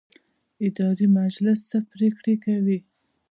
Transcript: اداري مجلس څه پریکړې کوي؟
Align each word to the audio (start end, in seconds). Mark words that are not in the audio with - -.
اداري 0.65 1.07
مجلس 1.17 1.59
څه 1.69 1.77
پریکړې 1.91 2.35
کوي؟ 2.45 2.77